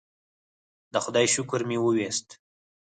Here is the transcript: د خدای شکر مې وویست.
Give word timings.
د 0.93 0.95
خدای 1.03 1.25
شکر 1.35 1.61
مې 1.69 1.77
وویست. 1.81 2.27